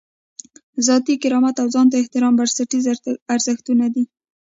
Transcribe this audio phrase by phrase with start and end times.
[0.87, 2.83] ذاتي کرامت او ځان ته احترام بنسټیز
[3.33, 4.03] ارزښتونه دي.